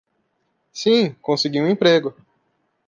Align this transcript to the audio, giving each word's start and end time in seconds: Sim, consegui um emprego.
Sim, 0.73 1.13
consegui 1.21 1.61
um 1.61 1.69
emprego. 1.69 2.15